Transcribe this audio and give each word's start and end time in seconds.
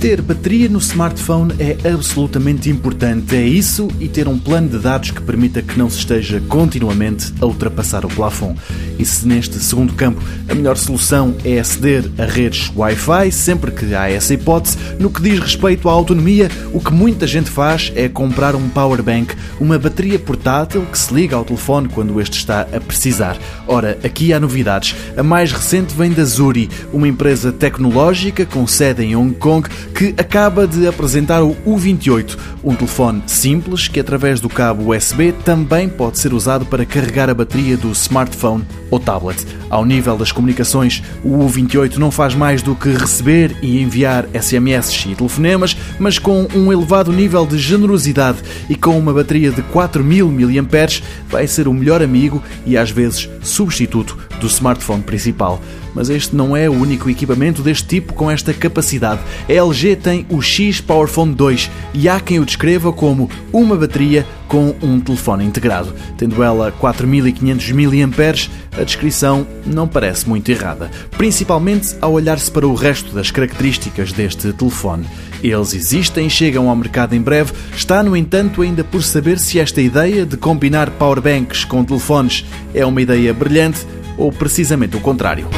Ter 0.00 0.22
bateria 0.22 0.66
no 0.66 0.78
smartphone 0.78 1.52
é 1.58 1.76
absolutamente 1.92 2.70
importante. 2.70 3.36
É 3.36 3.42
isso 3.42 3.86
e 4.00 4.08
ter 4.08 4.26
um 4.28 4.38
plano 4.38 4.66
de 4.66 4.78
dados 4.78 5.10
que 5.10 5.20
permita 5.20 5.60
que 5.60 5.78
não 5.78 5.90
se 5.90 5.98
esteja 5.98 6.40
continuamente 6.48 7.34
a 7.38 7.44
ultrapassar 7.44 8.06
o 8.06 8.08
plafond. 8.08 8.58
E 8.98 9.04
se 9.04 9.28
neste 9.28 9.58
segundo 9.58 9.92
campo 9.92 10.22
a 10.48 10.54
melhor 10.54 10.78
solução 10.78 11.34
é 11.44 11.60
aceder 11.60 12.10
a 12.16 12.24
redes 12.24 12.72
Wi-Fi, 12.74 13.30
sempre 13.30 13.70
que 13.72 13.94
há 13.94 14.10
essa 14.10 14.32
hipótese, 14.32 14.78
no 14.98 15.10
que 15.10 15.20
diz 15.20 15.38
respeito 15.38 15.86
à 15.86 15.92
autonomia, 15.92 16.50
o 16.72 16.80
que 16.80 16.94
muita 16.94 17.26
gente 17.26 17.50
faz 17.50 17.92
é 17.94 18.08
comprar 18.08 18.54
um 18.54 18.70
power 18.70 19.02
bank, 19.02 19.34
uma 19.60 19.78
bateria 19.78 20.18
portátil 20.18 20.86
que 20.86 20.98
se 20.98 21.12
liga 21.12 21.36
ao 21.36 21.44
telefone 21.44 21.90
quando 21.90 22.18
este 22.22 22.38
está 22.38 22.62
a 22.62 22.80
precisar. 22.80 23.36
Ora, 23.66 23.98
aqui 24.02 24.32
há 24.32 24.40
novidades. 24.40 24.96
A 25.14 25.22
mais 25.22 25.52
recente 25.52 25.94
vem 25.94 26.10
da 26.10 26.24
Zuri, 26.24 26.70
uma 26.90 27.06
empresa 27.06 27.52
tecnológica 27.52 28.46
com 28.46 28.66
sede 28.66 29.04
em 29.04 29.14
Hong 29.14 29.34
Kong 29.34 29.68
que 29.94 30.14
acaba 30.16 30.66
de 30.66 30.86
apresentar 30.86 31.42
o 31.42 31.54
U28, 31.66 32.36
um 32.64 32.74
telefone 32.74 33.22
simples 33.26 33.88
que, 33.88 34.00
através 34.00 34.40
do 34.40 34.48
cabo 34.48 34.94
USB, 34.94 35.32
também 35.44 35.88
pode 35.88 36.18
ser 36.18 36.32
usado 36.32 36.64
para 36.66 36.86
carregar 36.86 37.28
a 37.28 37.34
bateria 37.34 37.76
do 37.76 37.90
smartphone 37.92 38.64
ou 38.90 38.98
tablet. 38.98 39.46
Ao 39.68 39.84
nível 39.84 40.16
das 40.16 40.32
comunicações, 40.32 41.02
o 41.22 41.38
U28 41.38 41.96
não 41.96 42.10
faz 42.10 42.34
mais 42.34 42.62
do 42.62 42.74
que 42.74 42.90
receber 42.90 43.56
e 43.62 43.80
enviar 43.80 44.26
SMS 44.34 45.06
e 45.06 45.14
telefonemas, 45.14 45.76
mas 45.98 46.18
com 46.18 46.48
um 46.54 46.72
elevado 46.72 47.12
nível 47.12 47.46
de 47.46 47.58
generosidade 47.58 48.38
e 48.68 48.74
com 48.74 48.98
uma 48.98 49.12
bateria 49.12 49.50
de 49.50 49.62
4000 49.62 50.28
mAh, 50.30 51.02
vai 51.28 51.46
ser 51.46 51.68
o 51.68 51.74
melhor 51.74 52.02
amigo 52.02 52.42
e 52.66 52.76
às 52.76 52.90
vezes 52.90 53.28
substituto 53.42 54.18
do 54.40 54.46
smartphone 54.46 55.02
principal. 55.02 55.60
Mas 55.94 56.08
este 56.08 56.36
não 56.36 56.56
é 56.56 56.68
o 56.68 56.72
único 56.72 57.10
equipamento 57.10 57.62
deste 57.62 57.86
tipo 57.86 58.12
com 58.14 58.30
esta 58.30 58.54
capacidade. 58.54 59.20
A 59.48 59.52
LG 59.52 59.79
tem 60.02 60.26
o 60.28 60.42
X 60.42 60.80
Powerphone 60.80 61.34
2 61.34 61.70
e 61.94 62.08
há 62.08 62.20
quem 62.20 62.38
o 62.38 62.44
descreva 62.44 62.92
como 62.92 63.30
uma 63.52 63.76
bateria 63.76 64.26
com 64.46 64.74
um 64.82 65.00
telefone 65.00 65.44
integrado. 65.44 65.94
Tendo 66.18 66.42
ela 66.42 66.70
4500 66.72 67.72
mAh, 67.72 68.80
a 68.80 68.84
descrição 68.84 69.46
não 69.64 69.88
parece 69.88 70.28
muito 70.28 70.50
errada, 70.50 70.90
principalmente 71.16 71.96
ao 72.00 72.12
olhar-se 72.12 72.50
para 72.50 72.66
o 72.66 72.74
resto 72.74 73.14
das 73.14 73.30
características 73.30 74.12
deste 74.12 74.52
telefone. 74.52 75.06
Eles 75.42 75.72
existem, 75.72 76.28
chegam 76.28 76.68
ao 76.68 76.76
mercado 76.76 77.14
em 77.14 77.20
breve. 77.20 77.52
Está, 77.74 78.02
no 78.02 78.14
entanto, 78.14 78.62
ainda 78.62 78.84
por 78.84 79.02
saber 79.02 79.38
se 79.38 79.58
esta 79.58 79.80
ideia 79.80 80.26
de 80.26 80.36
combinar 80.36 80.90
powerbanks 80.90 81.64
com 81.64 81.82
telefones 81.84 82.44
é 82.74 82.84
uma 82.84 83.00
ideia 83.00 83.32
brilhante 83.32 83.86
ou 84.18 84.30
precisamente 84.30 84.96
o 84.96 85.00
contrário. 85.00 85.48